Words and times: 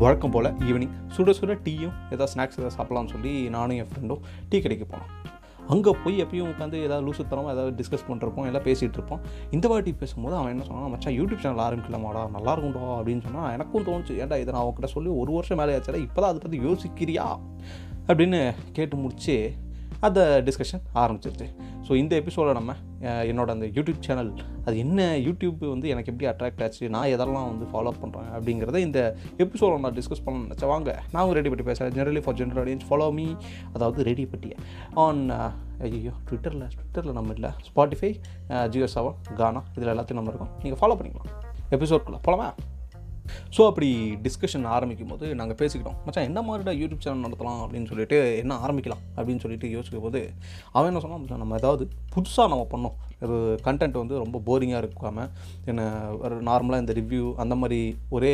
வழக்கம் 0.00 0.30
போல் 0.30 0.46
ஈவினிங் 0.68 0.94
சுட 1.16 1.30
சுட 1.38 1.52
டீயும் 1.64 1.92
ஏதாவது 2.10 2.32
ஸ்நாக்ஸ் 2.32 2.56
ஏதாவது 2.58 2.74
சாப்பிட்லாம்னு 2.78 3.12
சொல்லி 3.12 3.48
நானும் 3.54 3.76
என் 3.76 3.88
ஃப்ரெண்டும் 3.90 4.20
டீ 4.48 4.60
கடைக்கு 4.60 4.86
போனோம். 4.92 5.12
அங்கே 5.68 5.92
போய் 6.04 6.22
எப்பயும் 6.22 6.50
உட்காந்து 6.52 6.76
ஏதாவது 6.86 7.04
லூசுத்தனமாக 7.06 7.54
ஏதாவது 7.54 7.72
டிஸ்கஸ் 7.78 8.04
பண்ணிருப்போம் 8.08 8.46
எல்லாம் 8.46 8.62
பேசிகிட்டு 8.62 8.98
இருப்போம். 8.98 9.20
இந்த 9.50 9.68
வாட்டி 9.68 9.92
பேசும்போது 9.92 10.36
அவன் 10.36 10.50
என்ன 10.50 10.64
சொன்னான் 10.64 10.90
மச்சான் 10.90 11.16
யூடியூப் 11.20 11.42
சேனல் 11.44 11.64
ஆரம்பிக்கலாமாடா? 11.66 12.30
நல்லா 12.30 12.54
இருக்கும்டா 12.56 12.82
அப்படின்னு 12.98 13.22
சொன்னால் 13.22 13.52
எனக்கும் 13.52 13.86
தோணுச்சு 13.86 14.16
ஏன்டா 14.22 14.38
இதை 14.42 14.50
நான் 14.54 14.62
அவங்ககிட்ட 14.64 14.84
சொல்லி 14.84 15.10
ஒரு 15.10 15.32
வருஷம் 15.32 15.58
மேலே 15.58 15.78
ஆச்சாடா 15.78 16.02
இப்போ 16.06 16.20
தான் 16.20 16.30
அதை 16.30 16.42
பற்றி 16.42 16.60
யோசிக்கிறியா? 16.68 17.26
அப்படின்னு 18.06 18.54
கேட்டு 18.72 18.96
முடிச்சு 18.96 19.36
அந்த 20.06 20.20
டிஸ்கஷன் 20.46 20.82
ஆரம்பிச்சிருச்சு. 21.02 21.46
ஸோ 21.86 21.92
இந்த 22.02 22.12
எபிசோடில் 22.20 22.58
நம்ம 22.58 22.72
என்னோடய 23.30 23.30
என்னோட 23.30 23.50
அந்த 23.54 23.66
யூடியூப் 23.76 24.00
சேனல் 24.06 24.30
அது 24.66 24.74
என்ன 24.84 25.00
யூடியூப் 25.26 25.60
வந்து 25.72 25.88
எனக்கு 25.94 26.10
எப்படி 26.12 26.26
அட்ராக்ட் 26.32 26.62
ஆச்சு 26.64 26.90
நான் 26.94 27.10
எதெல்லாம் 27.14 27.48
வந்து 27.50 27.66
ஃபாலோ 27.72 27.92
பண்ணுறேன் 28.02 28.28
அப்படிங்கிறத 28.36 28.80
இந்த 28.86 29.00
எபிசோட 29.44 29.78
நான் 29.84 29.96
டிஸ்கஸ் 29.98 30.24
பண்ண 30.26 30.44
நினச்சேன். 30.46 30.70
வாங்க 30.74 30.92
நான் 31.14 31.34
ரெடி 31.38 31.50
பட்டி 31.52 31.66
பேசுகிறேன் 31.70 31.96
generally 31.98 32.22
for 32.26 32.38
general 32.40 32.62
audience 32.64 32.86
follow 32.90 33.08
me 33.18 33.26
அதாவது 33.74 34.08
ரெடி 34.10 34.26
பட்டியை 34.32 34.56
ஆன் 35.06 35.24
ஐயோ 35.88 36.14
ட்விட்டரில் 36.28 36.68
ட்விட்டரில் 36.76 37.18
நம்ம 37.18 37.34
இல்லை 37.38 37.52
ஸ்பாட்டிஃபை 37.68 38.12
ஜியோ 38.74 38.88
செவன் 38.96 39.18
கானா 39.42 39.62
இதில் 39.76 39.92
எல்லாத்தையும் 39.96 40.20
நம்ம 40.22 40.32
இருக்கோம். 40.34 40.54
நீங்கள் 40.64 40.80
ஃபாலோ 40.82 40.96
பண்ணிக்கலாம். 41.00 41.30
எபிசோட்குள்ளே 41.76 42.20
போலாமா? 42.28 42.48
ஸோ 43.56 43.62
அப்படி 43.70 43.88
டிஸ்கஷன் 44.26 44.66
ஆரம்பிக்கும் 44.76 45.12
போது 45.12 45.28
நாங்கள் 45.40 45.58
பேசிக்கிட்டோம். 45.62 45.98
மச்சான் 46.06 46.28
என்ன 46.30 46.42
மாதிரிடா 46.48 46.74
யூடியூப் 46.82 47.04
சேனல் 47.06 47.24
நடத்தலாம்? 47.26 47.62
அப்படின்னு 47.64 47.90
சொல்லிட்டு 47.92 48.18
என்ன 48.42 48.58
ஆரம்பிக்கலாம்? 48.66 49.02
அப்படின்னு 49.18 49.44
சொல்லிட்டு 49.46 49.70
யோசிக்கும் 49.76 50.06
போது 50.08 50.22
அவன் 50.76 50.90
என்ன 50.92 51.02
சொன்னான்? 51.06 51.22
மச்சான் 51.24 51.42
நம்ம 51.44 51.58
ஏதாவது 51.62 51.86
புதுசாக 52.16 52.52
நம்ம 52.54 52.66
பண்ணோம். 52.74 52.98
அது 53.24 53.34
கண்டென்ட் 53.66 54.02
வந்து 54.02 54.22
ரொம்ப 54.24 54.40
போரிங்காக 54.50 54.82
இருக்காமல் 54.84 55.32
என்ன 55.72 55.82
ஒரு 56.26 56.38
நார்மலாக 56.50 56.84
இந்த 56.84 56.94
ரிவ்யூ 57.00 57.26
அந்த 57.44 57.56
மாதிரி 57.62 57.80
ஒரே 58.18 58.32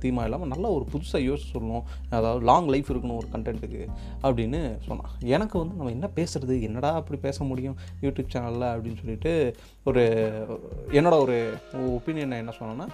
தீமா 0.00 0.22
இல்லாமல் 0.26 0.50
நல்ல 0.52 0.66
ஒரு 0.76 0.84
புதுசாக 0.92 1.20
யோசிச்சு 1.26 1.52
சொல்லணும். 1.52 1.84
அதாவது 2.16 2.40
லாங் 2.48 2.68
லைஃப் 2.72 2.90
இருக்கணும் 2.92 3.20
ஒரு 3.20 3.28
கண்டென்ட்டுக்கு 3.34 3.82
அப்படின்னு 4.26 4.58
சொன்னான். 4.88 5.12
எனக்கு 5.34 5.56
வந்து 5.60 5.78
நம்ம 5.78 5.92
என்ன 5.94 6.08
பேசுகிறது 6.18 6.56
என்னடா 6.68 6.90
அப்படி 6.98 7.18
பேச 7.26 7.44
முடியும் 7.50 7.78
யூடியூப் 8.04 8.32
சேனலில் 8.34 8.66
அப்படின்னு 8.72 9.00
சொல்லிட்டு 9.02 9.32
ஒரு 9.90 10.02
என்னோட 10.98 11.14
ஒரு 11.24 11.38
ஒப்பீனியன் 11.96 12.40
என்ன 12.42 12.54
சொன்னேன்னா 12.58 12.88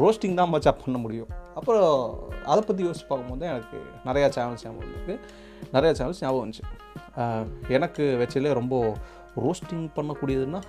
ரோஸ்டிங் 0.00 0.38
தான் 0.40 0.52
மச்சா 0.54 0.72
பண்ண 0.82 0.98
முடியும். 1.04 1.30
அப்புறம் 1.58 1.94
அதை 2.52 2.60
பற்றி 2.66 2.82
யோசிச்சு 2.88 3.08
பார்க்கும்போது 3.12 3.50
எனக்கு 3.52 3.78
நிறையா 4.08 4.28
சேனல்ஸ் 4.36 4.66
ஞாபகம் 4.66 4.92
இருக்குது 4.92 5.16
நிறையா 5.76 5.94
சேனல்ஸ் 6.00 6.24
ஞாபகம் 6.24 6.44
வந்துச்சு. 6.44 6.66
எனக்கு 7.76 8.04
வச்சதுலே 8.20 8.52
ரொம்ப 8.60 8.76
ரோஸ்டிங் 9.42 9.82
பண்ணக்கூடியதுன்னா 9.96 10.60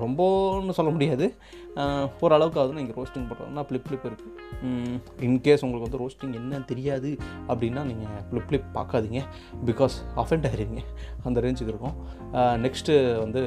ரொம்பன்னு 0.00 0.74
சொல்ல 0.78 0.90
முடியாது. 0.94 1.26
ஓரளவுக்கு 2.22 2.58
ஓரளவுக்கு 2.60 2.78
நீங்கள் 2.78 2.96
ரோஸ்டிங் 2.98 3.26
பண்ணுறதுனா 3.28 3.62
ப்ளிப் 3.68 3.86
ப்ளிப் 3.86 4.04
இருக்குது 4.08 4.32
இன்கேஸ் 5.26 5.62
உங்களுக்கு 5.66 5.86
வந்து 5.88 6.00
ரோஸ்டிங் 6.02 6.34
என்னன்னு 6.40 6.68
தெரியாது 6.72 7.10
அப்படின்னா 7.50 7.82
நீங்கள் 7.90 8.20
ப்ளிப் 8.30 8.48
ப்ளிப் 8.50 8.66
பார்க்காதீங்க. 8.76 9.22
பிகாஸ் 9.70 9.96
அஃபெண்ட் 10.22 10.46
ஆகிடுவீங்க 10.48 10.82
அந்த 11.30 11.40
ரேஞ்சுக்கு 11.46 11.72
இருக்கும். 11.74 11.96
நெக்ஸ்ட்டு 12.64 12.96
வந்து 13.24 13.42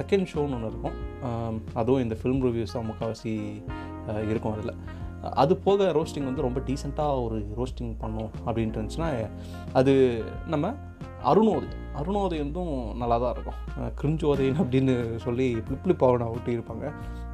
செகண்ட் 0.00 0.28
ஷோன்னு 0.32 0.56
ஒன்று 0.58 0.72
இருக்கும். 0.72 0.96
அதுவும் 1.80 2.04
இந்த 2.06 2.18
ஃபிலிம் 2.22 2.42
ரிவ்யூஸ் 2.48 2.76
தான் 2.78 2.88
முக்கால்வாசி 2.90 3.34
இருக்கும் 4.30 4.54
அதில். 4.56 4.74
அது 5.42 5.52
போக 5.66 5.90
ரோஸ்டிங் 5.96 6.28
வந்து 6.28 6.46
ரொம்ப 6.46 6.60
டீசெண்டாக 6.68 7.22
ஒரு 7.24 7.36
ரோஸ்டிங் 7.58 7.92
பண்ணோம் 8.00 8.30
அப்படின்ட்டு 8.46 8.78
இருந்துச்சுன்னா 8.78 9.10
அது 9.80 9.92
நம்ம 10.54 10.72
அருணோதயம் 11.30 11.80
அருணோதயந்தும் 12.00 12.72
நல்லா 13.00 13.16
தான் 13.22 13.34
இருக்கும். 13.34 13.58
கிரிஞ்சோதயன் 14.00 14.60
அப்படின்னு 14.62 14.94
சொல்லி 15.24 15.46
பிளிப்ளிப்பாவனை 15.68 16.26
ஒட்டி 16.36 16.52
இருப்பாங்க. 16.56 16.86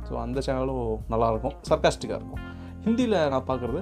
ஸோ 0.08 0.14
அந்த 0.24 0.40
சேனலும் 0.46 0.84
நல்லாயிருக்கும் 1.12 1.56
சர்க்காஸ்டிக்காக 1.70 2.18
இருக்கும். 2.20 2.42
ஹிந்தியில் 2.86 3.16
நான் 3.34 3.48
பார்க்குறது 3.50 3.80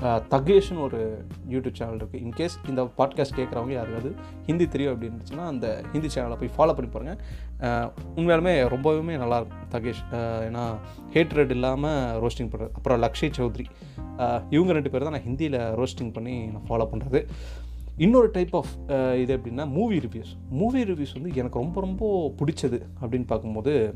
தகேஷ்னு 0.00 0.80
ஒரு 0.80 1.24
யூடியூப் 1.50 1.74
சேனல் 1.74 1.98
இருக்குது 1.98 2.22
இன்கேஸ் 2.26 2.54
இந்த 2.68 2.82
பாட்காஸ்ட் 2.98 3.36
கேட்குறவங்க 3.36 3.72
யாருக்காவது 3.72 4.14
ஹிந்தி 4.46 4.68
தெரியும் 4.68 4.92
அப்படின்னு 4.94 5.18
இருந்துச்சுன்னா 5.18 5.46
அந்த 5.46 5.84
ஹிந்தி 5.92 6.08
சேனலை 6.14 6.36
போய் 6.40 6.54
ஃபாலோ 6.56 6.74
பண்ணி 6.74 6.90
பாருங்கள் 6.90 7.18
உண்மையாலுமே 8.16 8.54
ரொம்பவுமே 8.74 9.16
நல்லாயிருக்கும் 9.22 9.68
தகேஷ். 9.74 10.02
ஏன்னா 10.46 10.64
ஹேட்ரட் 11.14 11.50
இல்லாமல் 11.50 12.20
ரோஸ்டிங் 12.22 12.50
பண்ணுறது 12.52 12.72
அப்புறம் 12.72 13.02
லக்ஷய் 13.02 13.34
சௌத்ரி. 13.38 13.66
இவங்க 14.50 14.72
ரெண்டு 14.72 14.90
பேர் 14.90 15.02
தான் 15.02 15.16
நான் 15.18 15.26
ஹிந்தியில் 15.28 15.58
ரோஸ்டிங் 15.80 16.12
பண்ணி 16.12 16.46
நான் 16.46 16.66
ஃபாலோ 16.68 16.86
பண்ணுறது 16.92 17.20
இன்னொரு 17.96 18.30
டைப் 18.30 18.56
ஆஃப் 18.56 18.72
இது 19.22 19.36
எப்படின்னா 19.36 19.68
மூவி 19.68 19.98
ரிவ்யூஸ் 19.98 20.32
மூவி 20.50 20.82
ரிவ்யூஸ் 20.82 21.14
வந்து 21.14 21.32
எனக்கு 21.34 21.58
ரொம்ப 21.58 21.80
ரொம்ப 21.80 22.32
பிடிச்சது 22.38 22.80
அப்படின்னு 23.00 23.26
பார்க்கும்போது 23.26 23.94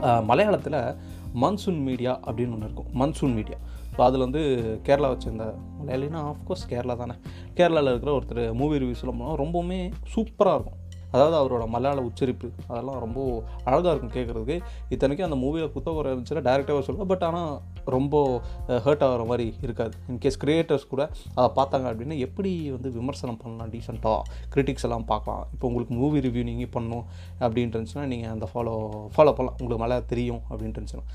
மலையாளத்தில் 0.00 0.96
மன்சூன் 1.42 1.80
மீடியா 1.88 2.20
அப்படின்னு 2.20 2.54
ஒன்று 2.56 2.68
இருக்கும். 2.68 2.90
மன்சூன் 3.00 3.34
மீடியா 3.34 3.58
ஸோ 3.94 4.00
அதில் 4.08 4.26
வந்து 4.26 4.42
கேரளா 4.88 5.10
வச்சிருந்த 5.14 5.46
மலையாளினா 5.78 6.20
ஆஃப்கோர்ஸ் 6.32 6.68
கேரளா 6.74 6.96
தானே. 7.04 7.16
கேரளாவில் 7.58 7.92
இருக்கிற 7.94 8.12
ஒருத்தர் 8.18 8.44
மூவி 8.60 8.82
ரிவ்யூஸ்லாம் 8.84 9.22
போனால் 9.22 9.40
ரொம்பவுமே 9.44 9.80
சூப்பராக 10.14 10.56
இருக்கும். 10.58 10.76
அதாவது 11.14 11.34
அவரோட 11.38 11.64
மலையாள 11.74 12.00
உச்சரிப்பு 12.08 12.48
அதெல்லாம் 12.70 12.98
ரொம்ப 13.04 13.20
அழகாக 13.68 13.92
இருக்கும் 13.92 14.12
கேட்குறதுக்கு 14.16 14.56
இத்தனைக்கும் 14.94 15.26
அந்த 15.28 15.38
மூவியில் 15.44 15.72
குத்தகுறை 15.76 16.10
இருந்துச்சுன்னா 16.12 16.42
டேரெக்டாகவே 16.48 16.82
சொல்லுவேன் 16.88 17.10
பட் 17.12 17.24
ஆனால் 17.28 17.54
ரொம்ப 17.94 18.14
ஹர்ட் 18.84 19.02
ஆகிற 19.06 19.24
மாதிரி 19.30 19.46
இருக்காது. 19.66 19.94
இன்கேஸ் 20.12 20.38
கிரியேட்டர்ஸ் 20.44 20.86
கூட 20.92 21.02
அதை 21.38 21.48
பார்த்தாங்க 21.58 21.88
அப்படின்னா 21.92 22.18
எப்படி 22.26 22.52
வந்து 22.76 22.92
விமர்சனம் 22.98 23.40
பண்ணலாம் 23.42 23.72
டீசெண்டாக 23.74 24.20
கிரிட்டிக்ஸ் 24.54 24.86
எல்லாம் 24.88 25.08
பார்க்கலாம். 25.12 25.44
இப்போ 25.56 25.66
உங்களுக்கு 25.70 25.96
மூவி 26.02 26.22
ரிவ்யூ 26.28 26.44
நீங்கள் 26.50 26.72
பண்ணணும் 26.76 27.04
அப்படின்ட்டு 27.44 27.76
இருந்துச்சுன்னா 27.78 28.06
நீங்கள் 28.14 28.32
அந்த 28.36 28.48
ஃபாலோ 28.52 28.76
ஃபாலோ 29.16 29.34
பண்ணலாம். 29.38 29.58
உங்களுக்கு 29.58 29.84
மலையாளம் 29.84 30.10
தெரியும் 30.14 30.42
அப்படின்ட்டு 30.50 30.80
இருந்துச்சுன்னா. 30.80 31.06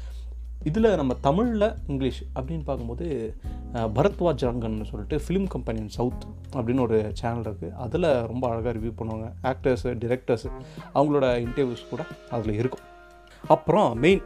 இதில் 0.69 0.87
நம்ம 0.99 1.13
தமிழில் 1.25 1.65
இங்கிலீஷ் 1.91 2.19
அப்படின்னு 2.37 2.65
பார்க்கும்போது 2.67 3.07
பரத்வாஜ் 3.97 4.45
ரங்கன்னு 4.47 4.87
சொல்லிட்டு 4.91 5.17
ஃபிலிம் 5.23 5.45
கம்பெனி 5.53 5.79
இன் 5.83 5.91
சவுத் 5.97 6.23
அப்படின்னு 6.55 6.83
ஒரு 6.85 6.97
சேனல் 7.19 7.45
இருக்குது 7.47 7.75
அதில் 7.83 8.07
ரொம்ப 8.31 8.43
அழகாக 8.51 8.73
ரிவ்யூ 8.77 8.93
பண்ணுவாங்க. 8.99 9.27
ஆக்டர்ஸு 9.51 9.91
டிரெக்டர்ஸு 10.03 10.49
அவங்களோட 10.95 11.27
இன்டர்வியூஸ் 11.45 11.83
கூட 11.89 12.03
அதில் 12.35 12.59
இருக்கும். 12.61 12.85
அப்புறம் 13.55 13.89
மெயின் 14.05 14.21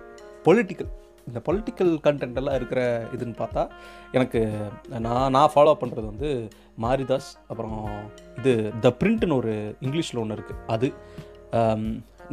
பொலிட்டிக்கல் 0.45 0.91
இந்த 1.29 1.39
பொலிட்டிக்கல் 1.47 1.91
கண்டென்ட் 2.05 2.39
எல்லாம் 2.41 2.57
இருக்கிற 2.59 2.81
இதுன்னு 3.15 3.35
பார்த்தா 3.41 3.63
எனக்கு 4.17 4.39
நான் 5.07 5.31
நான் 5.35 5.51
ஃபாலோ 5.55 5.73
பண்ணுறது 5.81 6.05
வந்து 6.11 6.29
மாரிதாஸ் 6.85 7.29
அப்புறம் 7.47 7.75
இது 8.39 8.53
த 8.85 8.91
பிரிண்ட்னு 9.01 9.39
ஒரு 9.41 9.55
இங்கிலீஷில் 9.85 10.21
ஒன்று 10.23 10.37
இருக்குது 10.39 10.63
அது 10.75 10.89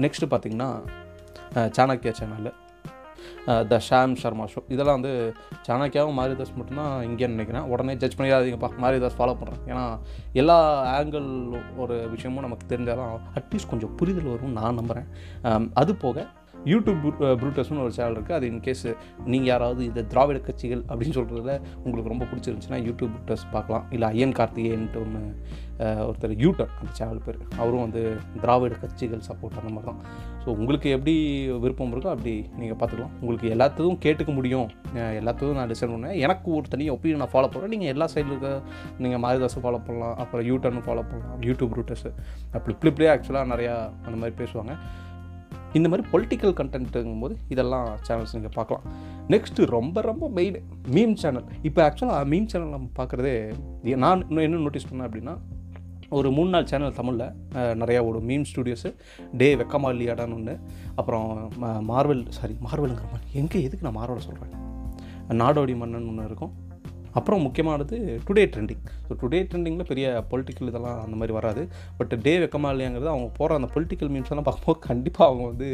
நெக்ஸ்ட்டு 0.04 0.30
பார்த்திங்கன்னா 0.34 0.70
சாணக்கியா 1.76 2.14
சேனலில் 2.20 2.56
த 3.72 3.81
ஷாம் 3.88 4.14
சர்மா 4.22 4.44
ஷோ. 4.54 4.62
இதெல்லாம் 4.75 4.98
வந்து 4.98 5.12
சாணக்கியாவும் 5.66 6.19
மாரிதாஸ் 6.20 6.56
மட்டும்தான் 6.60 6.94
இங்கேன்னு 7.09 7.37
நினைக்கிறேன். 7.37 7.69
உடனே 7.75 7.94
ஜட்ஜ் 8.03 8.19
பண்ணிடாதீங்கப்பா. 8.20 8.70
மாரிதாஸ் 8.84 9.19
ஃபாலோ 9.19 9.37
பண்ணுறேன் 9.41 9.62
ஏன்னா 9.72 9.84
எல்லா 10.42 10.59
ஆங்கிள் 10.98 11.28
ஒரு 11.84 11.97
விஷயமும் 12.15 12.47
நமக்கு 12.47 12.70
தெரிஞ்சால் 12.72 13.00
தான் 13.03 13.15
அட்லீஸ்ட் 13.41 13.72
கொஞ்சம் 13.75 13.94
புரிதல் 14.00 14.32
வரும்னு 14.32 14.59
நான் 14.60 14.81
நம்புகிறேன் 14.81 15.70
அது 15.82 15.94
போக 16.06 16.26
யூடியூப் 16.72 17.03
ப்ரூட்டஸ்னு 17.43 17.82
ஒரு 17.87 17.94
சேனல் 17.99 18.16
இருக்குது 18.16 18.38
அது 18.38 18.47
இன்கேஸ் 18.53 18.84
நீங்கள் 19.32 19.50
யாராவது 19.53 19.82
இந்த 19.84 20.03
திராவிட 20.12 20.38
கட்சிகள் 20.38 20.82
அப்படின்னு 20.88 21.16
சொல்கிறதுல 21.19 21.54
உங்களுக்கு 21.84 22.12
ரொம்ப 22.15 22.27
பிடிச்சிருந்துச்சுன்னா 22.32 22.81
யூடியூப் 22.88 23.12
ப்ரூட்டஸ் 23.16 23.47
பார்க்கலாம். 23.53 23.84
இல்லை 23.91 24.09
ஐயன் 24.09 24.37
கார்த்திகேயன்ட்டு 24.41 25.00
ஒன்று 25.04 25.22
ஒருத்தர் 26.06 26.34
யூட்டர் 26.44 26.71
அந்த 26.78 26.91
சேனல் 26.93 27.22
பேர். 27.25 27.38
அவரும் 27.59 27.82
வந்து 27.87 28.03
திராவிட 28.43 28.75
கட்சிகள் 28.82 29.22
சப்போர்ட் 29.28 29.59
அந்த 29.62 29.72
மாதிரி 29.75 29.88
தான் 29.91 30.00
ஸோ 30.44 30.49
உங்களுக்கு 30.60 30.88
எப்படி 30.91 31.15
விருப்பம் 31.65 31.93
இருக்கோ 31.94 32.10
அப்படி 32.15 32.32
நீங்கள் 32.60 32.78
பார்த்துக்கலாம். 32.81 33.15
உங்களுக்கு 33.21 33.48
எல்லாத்தையும் 33.56 33.98
கேட்டுக்க 34.04 34.33
முடியும். 34.34 34.69
அஹ் 34.94 35.15
எல்லாத்தையும் 35.21 35.59
நான் 35.60 35.71
டிசைன் 35.72 35.93
பண்ணேன். 35.94 36.16
எனக்கு 36.25 36.50
ஒரு 36.59 36.69
தனி 36.69 36.91
ஒப்பீனியன் 36.91 37.22
நான் 37.25 37.34
ஃபாலோ 37.34 37.50
பண்ணுறேன் 37.54 37.75
நீங்கள் 37.77 37.93
எல்லா 37.94 38.09
சைடில் 38.15 38.34
இருக்க 38.34 38.53
நீங்கள் 38.98 39.22
மாரிதாஸை 39.25 39.62
ஃபாலோ 39.65 39.81
பண்ணலாம். 39.88 40.16
அப்புறம் 40.16 40.47
யூட்டர்னு 40.50 40.84
ஃபாலோ 40.88 41.04
பண்ணலாம். 41.10 41.41
யூடியூப் 41.48 41.77
ரூட்டர்ஸு 41.81 42.12
அப்படி 42.53 42.77
ப்ளிப்லேயே 42.83 43.12
ஆக்சுவலாக 43.15 43.53
நிறையா 43.54 43.75
அந்த 44.06 44.16
மாதிரி 44.16 44.37
பேசுவாங்க. 44.44 44.75
இந்த 45.76 45.87
மாதிரி 45.91 46.04
பொலிட்டிக்கல் 46.12 46.54
கண்டென்ட்டுங்கும் 46.60 47.22
போது 47.25 47.34
இதெல்லாம் 47.53 47.88
சேனல்ஸ் 48.06 48.34
நீங்கள் 48.37 48.54
பார்க்கலாம். 48.59 48.84
நெக்ஸ்ட்டு 49.33 49.68
ரொம்ப 49.77 50.00
ரொம்ப 50.10 50.24
மெயின் 50.39 50.56
மீம் 50.97 51.15
சேனல் 51.22 51.47
இப்போ 51.68 51.80
ஆக்சுவலாக 51.86 52.24
மீம் 52.33 52.48
சேனல் 52.53 52.74
நம்ம 52.74 52.89
பார்க்குறதே 52.98 53.34
நான் 54.04 54.24
இன்னும் 54.28 54.47
என்ன 54.47 54.62
நோட்டீஸ் 54.66 54.89
பண்ணேன் 54.91 55.09
அப்படின்னா 55.09 55.34
ஒரு 56.16 56.28
மூணு 56.36 56.50
நாள் 56.54 56.68
சேனல் 56.71 56.97
தமிழில் 56.98 57.78
நிறையா 57.83 58.00
ஓடும் 58.09 58.28
மீம் 58.30 58.45
ஸ்டூடியோஸு 58.50 58.91
டே 59.41 59.48
வெக்கமா 59.60 59.89
இல்லையாடான்னு 59.95 60.36
ஒன்று 60.39 60.54
அப்புறம் 61.00 61.27
மார்வல் 61.62 61.89
மார்வெல் 61.91 62.22
சாரி 62.36 62.54
மார்வெலுங்கிற 62.66 63.09
மாதிரி. 63.15 63.27
எங்கே 63.41 63.65
எதுக்கு 63.66 63.86
நான் 63.89 63.98
மார்வலை 64.00 64.22
சொல்கிறேன் 64.28 64.54
நாடோடி 65.42 65.74
மன்னன் 65.83 66.09
ஒன்று 66.10 66.28
இருக்கும். 66.30 66.53
அப்புறம் 67.18 67.42
முக்கியமானது 67.47 67.97
டுடே 68.27 68.45
ட்ரெண்டிங் 68.54 68.83
ஸோ 69.07 69.13
டுடே 69.21 69.41
ட்ரெண்டிங்கில் 69.51 69.89
பெரிய 69.91 70.07
பொலிட்டிக்கல் 70.30 70.71
இதெல்லாம் 70.72 70.98
அந்த 71.04 71.16
மாதிரி 71.21 71.34
வராது. 71.39 71.63
பட் 71.98 72.13
டே 72.27 72.33
வெக்கமா 72.42 72.71
இல்லையாங்கிறது 72.74 73.10
அவங்க 73.15 73.28
போகிற 73.39 73.59
அந்த 73.60 73.68
பொலிட்டிக்கல் 73.74 74.10
மீம்ஸ் 74.15 74.33
எல்லாம் 74.33 74.48
பார்க்கும்போது 74.48 74.80
கண்டிப்பாக 74.89 75.28
அவங்க 75.30 75.45
வந்து 75.53 75.68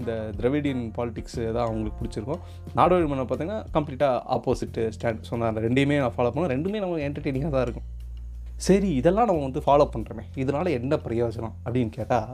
இந்த 0.00 0.12
திரவிடியன் 0.40 0.84
பாலிடிக்ஸ் 0.98 1.38
தான் 1.56 1.66
அவங்களுக்கு 1.68 2.00
பிடிச்சிருக்கும். 2.00 2.42
நாடோடி 2.80 3.08
மன்னன் 3.12 3.30
பார்த்தீங்கன்னா 3.30 3.60
கம்ப்ளீட்டாக 3.76 4.22
ஆப்போசிட் 4.38 4.80
ஸ்டாண்ட் 4.96 5.24
ஸோ 5.30 5.40
நான் 5.44 5.62
ரெண்டையுமே 5.68 5.98
நான் 6.04 6.16
ஃபாலோ 6.18 6.32
பண்ணுவேன். 6.34 6.54
ரெண்டுமே 6.56 6.82
நமக்கு 6.84 7.06
என்டர்டெய்னிங்காக 7.08 7.54
தான் 7.56 7.66
இருக்கும். 7.68 7.88
சரி 8.68 8.88
இதெல்லாம் 9.00 9.28
நம்ம 9.30 9.42
வந்து 9.48 9.60
ஃபாலோ 9.64 9.84
பண்ணுறோமே 9.94 10.24
இதனால் 10.42 10.76
என்ன 10.78 10.94
பிரயோஜனம் 11.04 11.56
அப்படின்னு 11.64 11.92
கேட்டால் 11.98 12.32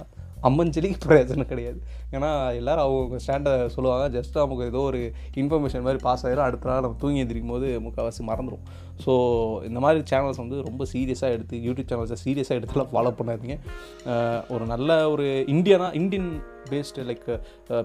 அம்மஞ்சலிக்கு 0.49 0.99
பிரயோஜனம் 1.08 1.50
கிடையாது. 1.52 1.79
ஏன்னா 2.17 2.31
எல்லோரும் 2.61 2.85
அவங்க 2.87 3.19
ஸ்டாண்டை 3.25 3.52
சொல்லுவாங்க. 3.75 4.06
ஜஸ்ட் 4.17 4.38
நமக்கு 4.43 4.70
ஏதோ 4.70 4.81
ஒரு 4.91 5.00
இன்ஃபர்மேஷன் 5.43 5.85
மாதிரி 5.87 6.00
பாஸ் 6.06 6.25
ஆகிடும் 6.26 6.46
அடுத்த 6.46 6.70
நாள் 6.70 6.85
நம்ம 6.87 6.99
தூங்கி 7.02 7.23
எந்திரிக்கும் 7.25 7.55
போது 7.56 7.69
முக்கால்வாசி 7.87 8.25
மறந்துடும் 8.31 8.64
ஸோ 9.05 9.12
இந்த 9.69 9.79
மாதிரி 9.85 10.02
சேனல்ஸ் 10.11 10.41
வந்து 10.43 10.56
ரொம்ப 10.69 10.82
சீரியஸாக 10.93 11.37
எடுத்து 11.37 11.56
யூடியூப் 11.67 11.91
சேனல்ஸை 11.93 12.19
சீரியஸாக 12.25 12.58
எடுத்துலாம் 12.61 12.91
ஃபாலோ 12.93 13.12
பண்ணாதீங்க. 13.20 13.56
ஒரு 14.55 14.67
நல்ல 14.73 14.91
ஒரு 15.14 15.26
இந்தியனா 15.55 15.88
இந்தியன் 16.00 16.29
பேஸ்டு 16.73 17.06
லைக் 17.08 17.26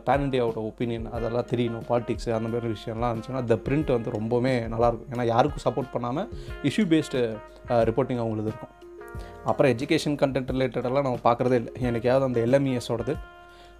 பேன் 0.08 0.26
இண்டியாவோட 0.26 0.60
ஒப்பீனியன் 0.70 1.08
அதெல்லாம் 1.16 1.50
தெரியணும். 1.54 1.86
பாலிடிக்ஸ் 1.92 2.28
அந்த 2.40 2.52
மாதிரி 2.54 2.74
விஷயம்லாம் 2.76 3.12
இருந்துச்சுன்னா 3.14 3.44
த 3.54 3.58
பிரிண்ட் 3.68 3.96
வந்து 3.98 4.18
ரொம்பவுமே 4.20 4.54
நல்லாயிருக்கும் 4.74 5.14
ஏன்னா 5.16 5.26
யாருக்கும் 5.34 5.66
சப்போர்ட் 5.68 5.94
பண்ணாமல் 5.96 6.30
இஷ்யூ 6.72 6.86
பேஸ்டு 6.94 7.22
ரிப்போர்ட்டிங் 7.90 8.22
அவங்களுக்கு 8.24 8.52
இருக்கும். 8.54 8.76
அப்புறம் 9.46 9.72
எஜுகேஷன் 9.76 10.18
கண்டென்ட் 10.22 10.54
ரிலேட்டடெல்லாம் 10.56 11.06
நம்ம 11.08 11.20
பார்க்குறதே 11.24 11.58
இல்லை. 11.62 11.74
எனக்காவது 11.90 12.28
அந்த 12.30 12.40
எல்எம்இஎஸோடது 12.46 13.16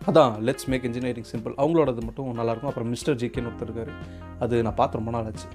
அதான் 0.10 0.34
லெட்ஸ் 0.48 0.68
மேக் 0.72 0.84
இன்ஜினியரிங் 0.84 1.30
சிம்பிள் 1.32 1.54
அவங்களோடது 1.62 2.02
மட்டும் 2.02 2.40
நல்லாயிருக்கும். 2.40 2.72
அப்புறம் 2.72 2.90
மிஸ்டர் 2.90 3.16
ஜிகேன்னு 3.16 3.50
ஒருத்தர் 3.50 3.70
இருக்காரு. 3.70 3.94
அது 4.40 4.64
நான் 4.64 4.80
பார்த்து 4.82 4.98
ரொம்ப 4.98 5.12
நாள் 5.12 5.26
ஆச்சு. 5.26 5.50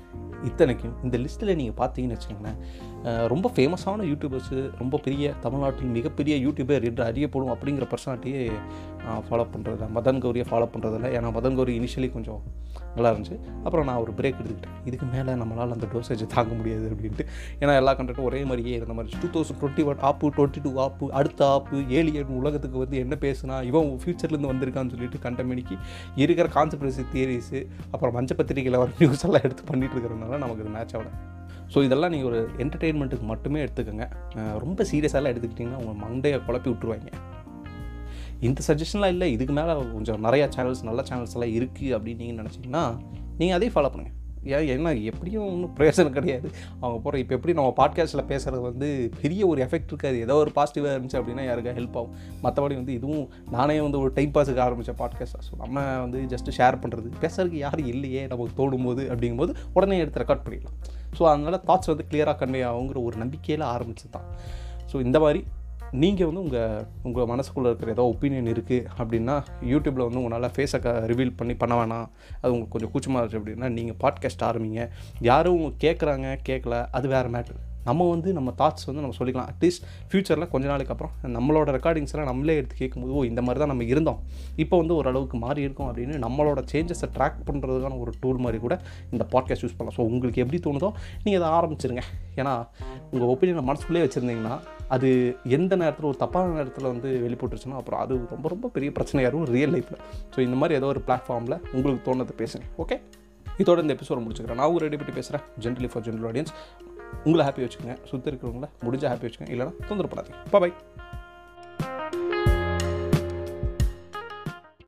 இத்தனைக்கும் 0.49 0.95
இந்த 1.05 1.19
லிஸ்ட்டில் 1.19 1.55
நீங்கள் 1.61 1.77
பார்த்தீங்கன்னு 1.81 2.17
வச்சுக்கோங்களேன் 2.17 3.29
ரொம்ப 3.33 3.51
ஃபேமஸான 3.57 4.05
யூடியூபர்ஸு 4.11 4.71
ரொம்ப 4.79 4.99
பெரிய 4.99 5.33
தமிழ்நாட்டில் 5.41 5.95
மிகப்பெரிய 5.97 6.37
யூடியூபர் 6.47 6.85
என்று 6.91 7.05
அறியப்படும் 7.05 7.53
அப்படிங்கிற 7.55 7.87
பர்சனாலிட்டியே 7.93 8.43
ஃபாலோ 9.29 9.47
பண்ணுறது 9.55 9.89
மதன் 9.97 10.21
கௌரியை 10.25 10.47
ஃபாலோ 10.51 10.69
பண்ணுறதில்ல 10.75 11.13
ஏன்னா 11.17 11.31
மதன் 11.39 11.57
கௌரி 11.61 11.75
இனிஷியலி 11.81 12.11
கொஞ்சம் 12.13 12.43
நல்லா 12.97 13.11
இருந்துச்சு. 13.13 13.37
அப்புறம் 13.67 13.87
நான் 13.89 14.01
ஒரு 14.05 14.13
பிரேக் 14.19 14.39
எடுத்துக்கிட்டேன். 14.41 14.77
இதுக்கு 14.89 15.07
மேலே 15.15 15.33
நம்மளால் 15.43 15.75
அந்த 15.77 15.87
டோசேஜ் 15.95 16.23
தாங்க 16.35 16.53
முடியாது 16.61 16.87
அப்படின்ட்டு. 16.93 17.27
ஏன்னா 17.61 17.75
எல்லா 17.81 17.95
கண்டக்டும் 17.99 18.29
ஒரே 18.31 18.41
மாதிரியே 18.51 18.77
இருந்த 18.81 18.97
மாதிரி 18.99 19.21
டூ 19.25 19.31
தௌசண்ட் 19.37 19.61
டுவெண்ட்டி 19.63 19.85
ஒன் 19.91 20.01
ஆப்பு 20.11 20.33
டுவெண்ட்டி 20.39 20.63
டூ 20.67 20.73
ஆப்பு 20.87 21.07
அடுத்த 21.21 21.43
ஆப்பு 21.57 21.83
ஏலியன் 21.99 22.33
உலகத்துக்கு 22.41 22.79
வந்து 22.85 22.99
என்ன 23.05 23.19
பேசுனா 23.27 23.59
இவன் 23.71 23.93
ஃப்யூச்சர்லேருந்து 24.05 24.53
வந்திருக்கான்னு 24.53 24.95
சொல்லிட்டு 24.97 25.21
கண்டமணிக்கு 25.27 25.77
இருக்கிற 26.25 26.49
கான்ஸ்பிரசி 26.57 27.05
தியரிஸு 27.15 27.61
அப்புறம் 27.93 28.17
மஞ்ச 28.19 28.33
பத்திரிகையில் 28.41 28.81
வர 28.83 28.91
நியூஸ் 29.03 29.25
எல்லாம் 29.29 29.47
எடுத்து 29.49 29.65
பண்ணிட்டு 29.71 29.97
இருக்கிறதுனால 29.97 30.39
நமக்கு 30.45 30.65
இது 30.67 30.75
மேட்ச் 30.79 30.97
ஆகலை. 30.97 31.13
ஸோ 31.75 31.79
இதெல்லாம் 31.87 32.13
நீங்கள் 32.15 32.31
ஒரு 32.31 32.41
என்டர்டெயின்மெண்ட்டுக்கு 32.63 33.27
மட்டுமே 33.31 33.61
எடுத்துக்கோங்க. 33.67 34.07
ரொம்ப 34.65 34.81
சீரியஸாலாம் 34.91 35.33
எடுத்துக்கிட்டிங்கன்னா 35.33 35.81
உங்கள் 35.85 36.01
மண்டையை 36.05 36.39
குழப்பி 36.49 36.69
விட்டுருவாங்க. 36.73 37.11
இந்த 38.49 38.61
சஜஷன்லாம் 38.69 39.15
இல்லை. 39.15 39.29
இதுக்கு 39.37 39.55
மேலே 39.61 39.73
கொஞ்சம் 39.95 40.21
நிறையா 40.27 40.49
சேனல்ஸ் 40.57 40.83
நல்ல 40.91 41.01
சேனல்ஸ் 41.13 41.37
எல்லாம் 41.39 41.55
இருக்குது 41.61 41.95
அப்படின்னு 41.99 42.23
நீங்கள் 42.25 42.43
நினச்சிங்கன்னா 42.43 42.85
நீங்கள் 43.41 43.59
அதே 43.61 43.71
ஃபாலோ 43.75 43.91
பண்ணுங்கள் 43.95 44.21
ஏன் 44.55 44.67
என்ன 44.73 44.91
எப்படியும் 45.11 45.45
ஒன்றும் 45.51 45.71
பிரயோஜனம் 45.77 46.17
கிடையாது. 46.17 46.49
அவங்க 46.81 46.97
போகிற 47.05 47.21
இப்போ 47.23 47.35
எப்படி 47.37 47.53
நம்ம 47.59 47.71
பாட்காஸ்ட்டில் 47.79 48.27
பேசுகிறது 48.33 48.61
வந்து 48.67 48.89
பெரிய 49.23 49.43
ஒரு 49.51 49.61
எஃபெக்ட் 49.67 49.93
இருக்காது. 49.93 50.17
ஏதோ 50.25 50.35
ஒரு 50.43 50.51
பாசிட்டிவாக 50.59 50.93
இருந்துச்சு 50.97 51.19
அப்படின்னா 51.21 51.45
யாருக்கா 51.47 51.73
ஹெல்ப் 51.79 51.97
ஆகும். 52.01 52.13
மற்றபடி 52.45 52.75
வந்து 52.81 52.93
இதுவும் 52.99 53.25
நானே 53.55 53.77
வந்து 53.87 53.99
ஒரு 54.03 54.11
டைம் 54.19 54.35
பாஸுக்கு 54.37 54.63
ஆரம்பித்த 54.67 54.95
பாட்காஸ்ட்டாக 55.01 55.43
ஸோ 55.49 55.55
நம்ம 55.63 55.87
வந்து 56.05 56.21
ஜஸ்ட்டு 56.35 56.57
ஷேர் 56.59 56.81
பண்ணுறது 56.83 57.09
பேசுறதுக்கு 57.25 57.65
யாரும் 57.65 57.91
இல்லையே 57.95 58.25
நமக்கு 58.33 58.59
தோடும் 58.61 58.87
போது 58.89 59.05
அப்படிங்கும்போது 59.13 59.55
உடனே 59.77 59.99
எடுத்து 60.05 60.23
ரெக்கார்ட் 60.25 60.45
பண்ணிடலாம். 60.47 60.79
ஸோ 61.17 61.25
அதனால் 61.33 61.61
தாட்ஸ் 61.71 61.93
வந்து 61.95 62.09
கிளியராக 62.13 62.39
கன்வே 62.43 62.63
ஆகுங்கிற 62.73 63.01
ஒரு 63.09 63.17
நம்பிக்கையில் 63.25 63.67
ஆரம்பிச்சது 63.75 64.15
தான் 64.19 64.29
ஸோ 64.93 64.97
இந்த 65.09 65.19
மாதிரி 65.25 65.43
நீங்கள் 66.03 66.29
வந்து 66.29 66.43
உங்கள் 66.45 66.87
உங்கள் 67.07 67.29
மனசுக்குள்ளே 67.31 67.69
இருக்கிற 67.71 67.91
ஏதோ 67.97 68.05
ஒப்பீனியன் 68.13 68.49
இருக்குது 68.53 68.87
அப்படின்னா 69.01 69.35
யூடியூப்பில் 69.73 70.05
வந்து 70.07 70.21
உங்களால் 70.21 70.55
ஃபேஸை 70.55 70.79
க 70.87 70.93
ரிவீல் 71.11 71.37
பண்ணி 71.41 71.55
பண்ண 71.61 71.75
வேணாம். 71.81 72.09
அது 72.41 72.51
உங்களுக்கு 72.55 72.75
கொஞ்சம் 72.75 72.93
கூச்சமாக 72.95 73.21
இருந்துச்சு 73.21 73.41
அப்படின்னா 73.41 73.69
நீங்கள் 73.77 73.99
பாட்காஸ்ட் 74.03 74.43
ஆரம்பிங்க. 74.49 74.85
யாரும் 75.29 75.63
கேட்குறாங்க 75.85 76.27
கேட்கல 76.49 76.81
அது 76.99 77.09
வேறு 77.15 77.31
மேட்ரு 77.37 77.61
நம்ம 77.89 78.03
வந்து 78.11 78.29
நம்ம 78.37 78.51
தாட்ஸ் 78.61 78.87
வந்து 78.89 79.03
நம்ம 79.05 79.17
சொல்லிக்கலாம். 79.19 79.49
அட்லீஸ்ட் 79.53 79.83
ஃப்யூச்சரில் 80.11 80.51
கொஞ்ச 80.53 80.67
நாளைக்கு 80.71 80.93
அப்புறம் 80.95 81.15
நம்மளோட 81.37 81.69
ரெக்கார்டிங்ஸ் 81.77 82.13
எல்லாம் 82.15 82.31
நம்மளே 82.31 82.55
எடுத்து 82.61 82.77
கேட்கும்போது 82.83 83.15
ஓ 83.19 83.23
இந்த 83.31 83.41
மாதிரி 83.47 83.61
தான் 83.63 83.73
நம்ம 83.73 83.85
இருந்தோம். 83.93 84.21
இப்போ 84.63 84.75
வந்து 84.83 84.95
ஓரளவுக்கு 85.01 85.39
மாறி 85.47 85.63
இருக்கோம் 85.67 85.89
அப்படின்னு 85.91 86.17
நம்மளோட 86.27 86.63
சேஞ்சஸை 86.73 87.09
ட்ராக் 87.17 87.39
பண்ணுறதுக்கான 87.49 87.99
ஒரு 88.05 88.15
டூல் 88.23 88.43
மாதிரி 88.45 88.61
கூட 88.67 88.77
இந்த 89.15 89.27
பாட்காஸ்ட் 89.35 89.67
யூஸ் 89.67 89.77
பண்ணலாம். 89.79 89.97
ஸோ 89.99 90.07
உங்களுக்கு 90.13 90.43
எப்படி 90.45 90.61
தோணுதோ 90.69 90.91
நீங்கள் 91.25 91.41
அதை 91.43 91.51
ஆரம்பிச்சிருங்க. 91.59 92.05
ஏன்னா 92.41 92.55
உங்கள் 93.13 93.31
ஒப்பீனியனை 93.35 93.65
மனசுக்குள்ளேயே 93.71 94.07
வச்சுருந்தீங்கன்னா 94.07 94.57
அது 94.89 95.37
எந்த 95.45 95.77
நேரத்தில் 95.77 96.07
ஒரு 96.07 96.17
தப்பான 96.17 96.53
நேரத்தில் 96.53 96.85
வந்து 96.85 97.11
வெளிப்பட்டுருச்சுன்னா 97.27 97.75
அப்புறம் 97.75 98.01
அது 98.01 98.27
ரொம்ப 98.31 98.49
ரொம்ப 98.49 98.69
பெரிய 98.69 98.93
பிரச்சனையாகும் 98.99 99.45
ரியல் 99.45 99.73
லைஃப்பில் 99.73 100.01
ஸோ 100.37 100.39
இந்த 100.39 100.57
மாதிரி 100.57 100.75
ஏதோ 100.75 100.87
ஒரு 100.87 101.03
பிளாட்ஃபார்மில் 101.07 101.61
உங்களுக்கு 101.73 102.15
தோணுதை 102.15 102.35
பேசுங்க 102.39 102.63
ஓகே 102.79 103.01
இதோட 103.59 103.81
இந்த 103.81 103.95
எபிசோட் 103.95 104.25
முடிச்சுக்கிறேன். 104.25 104.55
நான் 104.55 104.73
ஒரு 104.73 104.79
ரெடி 104.79 104.97
பண்ணி 104.97 105.13
பேசுகிறேன் 105.13 105.47
ஜென்ரலி 105.61 105.89
ஃபார் 105.89 106.03
ஜென்ரல் 106.03 106.29
ஆடியன்ஸ் 106.31 106.53
உங்களை 107.25 107.47
ஹாப்பி 107.47 107.63
வச்சுக்கோங்க. 107.65 107.97
சுற்றி 108.05 108.31
இருக்கிறவங்கள 108.31 108.69
முடிஞ்சால் 108.85 109.13
ஹாப்பி 109.13 109.27
வச்சுக்கோங்க. 109.27 109.53
இல்லைனா 109.55 109.73
தொந்தரப்படாதீங்க 109.89 110.37
பாய் 110.51 110.73